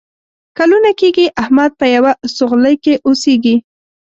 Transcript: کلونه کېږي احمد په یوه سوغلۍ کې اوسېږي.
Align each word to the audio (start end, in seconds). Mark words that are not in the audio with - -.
کلونه 0.57 0.89
کېږي 0.99 1.25
احمد 1.41 1.71
په 1.79 1.85
یوه 1.95 2.11
سوغلۍ 2.35 2.75
کې 2.83 2.93
اوسېږي. 3.05 3.55